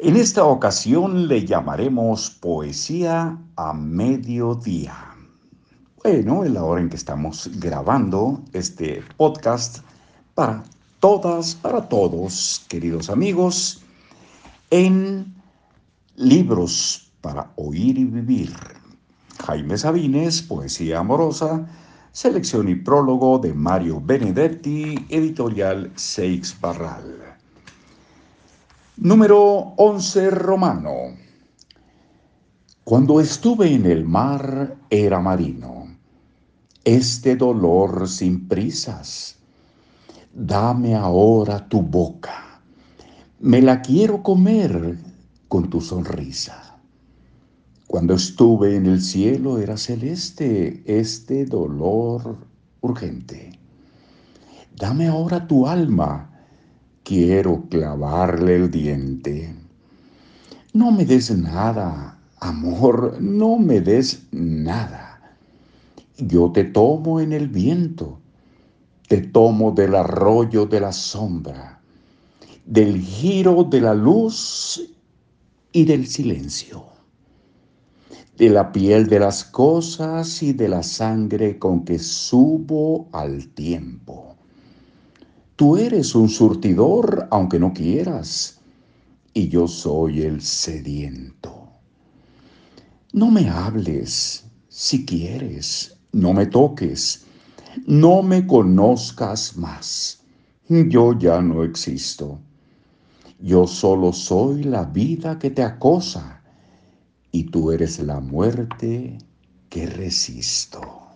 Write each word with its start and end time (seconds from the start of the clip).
En 0.00 0.14
esta 0.14 0.44
ocasión 0.44 1.26
le 1.26 1.44
llamaremos 1.44 2.30
Poesía 2.30 3.36
a 3.56 3.72
Mediodía. 3.72 4.94
Bueno, 6.04 6.44
es 6.44 6.52
la 6.52 6.62
hora 6.62 6.80
en 6.80 6.88
que 6.88 6.94
estamos 6.94 7.50
grabando 7.58 8.40
este 8.52 9.02
podcast 9.16 9.78
para 10.36 10.62
todas, 11.00 11.56
para 11.56 11.88
todos, 11.88 12.64
queridos 12.68 13.10
amigos, 13.10 13.82
en 14.70 15.34
libros 16.14 17.10
para 17.20 17.50
oír 17.56 17.98
y 17.98 18.04
vivir. 18.04 18.54
Jaime 19.44 19.76
Sabines, 19.76 20.42
Poesía 20.42 21.00
Amorosa, 21.00 21.66
selección 22.12 22.68
y 22.68 22.76
prólogo 22.76 23.40
de 23.40 23.52
Mario 23.52 24.00
Benedetti, 24.00 25.06
editorial 25.08 25.90
Seix 25.96 26.56
Barral. 26.60 27.27
Número 29.00 29.74
11 29.76 30.28
romano. 30.30 30.92
Cuando 32.82 33.20
estuve 33.20 33.72
en 33.72 33.86
el 33.86 34.04
mar 34.04 34.76
era 34.90 35.20
marino. 35.20 35.86
Este 36.82 37.36
dolor 37.36 38.08
sin 38.08 38.48
prisas. 38.48 39.36
Dame 40.34 40.96
ahora 40.96 41.68
tu 41.68 41.80
boca. 41.80 42.60
Me 43.38 43.62
la 43.62 43.82
quiero 43.82 44.20
comer 44.20 44.98
con 45.46 45.70
tu 45.70 45.80
sonrisa. 45.80 46.76
Cuando 47.86 48.14
estuve 48.14 48.74
en 48.74 48.86
el 48.86 49.00
cielo 49.00 49.58
era 49.58 49.76
celeste 49.76 50.82
este 50.84 51.44
dolor 51.44 52.36
urgente. 52.80 53.60
Dame 54.74 55.06
ahora 55.06 55.46
tu 55.46 55.68
alma 55.68 56.37
quiero 57.08 57.64
clavarle 57.70 58.56
el 58.56 58.70
diente. 58.70 59.54
No 60.74 60.92
me 60.92 61.06
des 61.06 61.30
nada, 61.30 62.18
amor, 62.38 63.16
no 63.18 63.58
me 63.58 63.80
des 63.80 64.26
nada. 64.30 65.18
Yo 66.18 66.52
te 66.52 66.64
tomo 66.64 67.18
en 67.18 67.32
el 67.32 67.48
viento, 67.48 68.20
te 69.08 69.22
tomo 69.22 69.70
del 69.72 69.94
arroyo 69.94 70.66
de 70.66 70.80
la 70.80 70.92
sombra, 70.92 71.80
del 72.66 73.00
giro 73.00 73.64
de 73.64 73.80
la 73.80 73.94
luz 73.94 74.82
y 75.72 75.86
del 75.86 76.06
silencio, 76.06 76.84
de 78.36 78.50
la 78.50 78.70
piel 78.70 79.06
de 79.06 79.20
las 79.20 79.44
cosas 79.44 80.42
y 80.42 80.52
de 80.52 80.68
la 80.68 80.82
sangre 80.82 81.58
con 81.58 81.86
que 81.86 81.98
subo 81.98 83.08
al 83.12 83.48
tiempo 83.48 84.28
Tú 85.58 85.76
eres 85.76 86.14
un 86.14 86.28
surtidor 86.28 87.26
aunque 87.32 87.58
no 87.58 87.72
quieras, 87.72 88.60
y 89.34 89.48
yo 89.48 89.66
soy 89.66 90.22
el 90.22 90.40
sediento. 90.40 91.70
No 93.12 93.28
me 93.32 93.48
hables 93.48 94.44
si 94.68 95.04
quieres, 95.04 95.96
no 96.12 96.32
me 96.32 96.46
toques, 96.46 97.24
no 97.88 98.22
me 98.22 98.46
conozcas 98.46 99.56
más. 99.56 100.22
Yo 100.68 101.18
ya 101.18 101.42
no 101.42 101.64
existo. 101.64 102.38
Yo 103.40 103.66
solo 103.66 104.12
soy 104.12 104.62
la 104.62 104.84
vida 104.84 105.40
que 105.40 105.50
te 105.50 105.64
acosa, 105.64 106.40
y 107.32 107.50
tú 107.50 107.72
eres 107.72 107.98
la 107.98 108.20
muerte 108.20 109.18
que 109.68 109.86
resisto. 109.86 111.07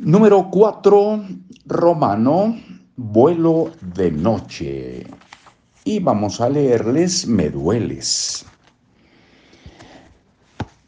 Número 0.00 0.48
4, 0.48 1.24
Romano, 1.66 2.56
vuelo 2.94 3.72
de 3.96 4.12
noche. 4.12 5.04
Y 5.84 5.98
vamos 5.98 6.40
a 6.40 6.48
leerles 6.48 7.26
Me 7.26 7.50
dueles. 7.50 8.46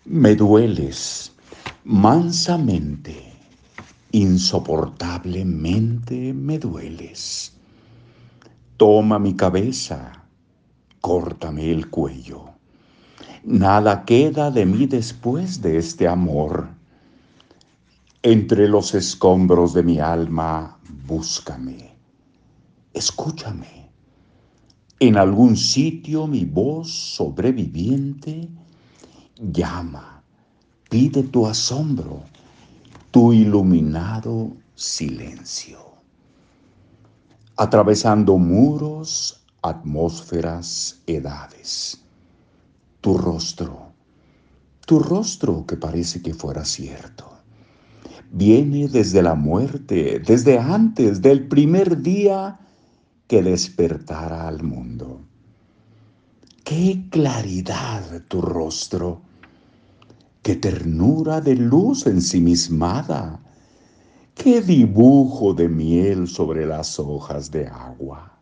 Me 0.05 0.37
dueles 0.37 1.33
mansamente, 1.83 3.33
insoportablemente 4.13 6.33
me 6.33 6.61
dueles. 6.61 7.53
Toma 8.77 9.19
mi 9.19 9.35
cabeza, 9.35 10.23
córtame 11.01 11.73
el 11.73 11.91
cuello. 11.91 12.45
Nada 13.43 14.05
queda 14.05 14.53
de 14.53 14.67
mí 14.67 14.87
después 14.87 15.61
de 15.61 15.79
este 15.79 16.07
amor 16.07 16.79
entre 18.23 18.69
los 18.69 18.95
escombros 18.95 19.73
de 19.73 19.83
mi 19.83 19.99
alma, 19.99 20.79
búscame, 21.07 21.97
escúchame. 22.93 23.91
En 24.99 25.17
algún 25.17 25.57
sitio 25.57 26.27
mi 26.27 26.45
voz 26.45 26.91
sobreviviente 26.91 28.51
llama, 29.39 30.23
pide 30.91 31.23
tu 31.23 31.47
asombro, 31.47 32.25
tu 33.11 33.33
iluminado 33.33 34.53
silencio. 34.75 35.79
Atravesando 37.57 38.37
muros, 38.37 39.43
atmósferas, 39.63 41.01
edades. 41.07 42.05
Tu 43.01 43.17
rostro, 43.17 43.95
tu 44.85 44.99
rostro 44.99 45.65
que 45.67 45.79
parece 45.79 46.21
que 46.21 46.35
fuera 46.35 46.67
cierto 46.67 47.40
viene 48.31 48.89
desde 48.89 49.23
la 49.23 49.35
muerte, 49.35 50.21
desde 50.25 50.59
antes 50.59 51.21
del 51.21 51.49
primer 51.49 52.01
día 52.01 52.59
que 53.27 53.43
despertara 53.43 54.47
al 54.47 54.63
mundo. 54.63 55.21
Qué 56.65 57.07
claridad 57.11 58.23
tu 58.29 58.41
rostro, 58.41 59.23
qué 60.43 60.57
ternura 60.57 61.41
de 61.41 61.57
luz 61.57 62.07
ensimismada, 62.07 63.41
qué 64.35 64.61
dibujo 64.61 65.53
de 65.53 65.69
miel 65.69 66.29
sobre 66.29 66.67
las 66.67 66.99
hojas 66.99 67.51
de 67.51 67.67
agua. 67.67 68.39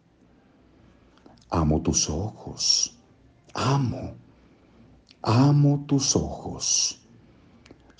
Amo 1.50 1.81
tus 1.81 2.10
ojos, 2.10 2.94
amo, 3.55 4.12
amo 5.22 5.84
tus 5.87 6.15
ojos 6.15 7.00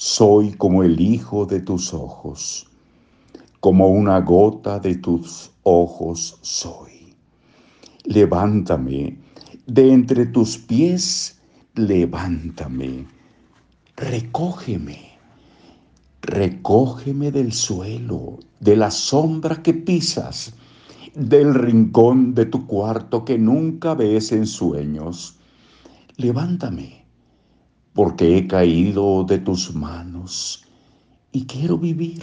soy 0.01 0.53
como 0.53 0.85
el 0.85 1.01
hijo 1.01 1.45
de 1.45 1.59
tus 1.59 1.93
ojos, 1.93 2.69
como 3.59 3.89
una 3.89 4.21
gota 4.21 4.79
de 4.79 4.95
tus 4.95 5.51
ojos 5.65 6.39
soy. 6.41 7.17
Levántame 8.05 9.19
de 9.67 9.93
entre 9.93 10.27
tus 10.27 10.57
pies, 10.57 11.41
levántame, 11.75 13.09
recógeme, 13.97 15.19
recógeme 16.23 17.33
del 17.33 17.53
suelo, 17.53 18.39
de 18.61 18.77
la 18.77 18.93
sombra 18.93 19.65
que 19.65 19.75
pisas, 19.75 20.55
del 21.17 21.53
rincón 21.55 22.37
de 22.37 22.47
tu 22.47 22.69
cuarto 22.69 23.25
que 23.25 23.37
nunca 23.37 23.95
ves 23.95 24.31
en 24.31 24.47
sueños. 24.47 25.35
Levántame 26.17 27.08
porque 27.99 28.39
he 28.39 28.47
caído 28.47 29.25
de 29.25 29.41
tus 29.41 29.75
manos 29.75 30.65
y 31.33 31.45
quiero 31.47 31.77
vivir, 31.77 32.23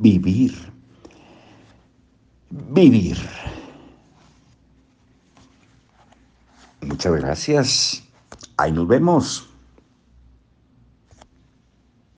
vivir, 0.00 0.52
vivir. 2.50 3.16
Muchas 6.80 7.12
gracias. 7.12 8.02
Ahí 8.56 8.72
nos 8.72 8.88
vemos. 8.88 9.48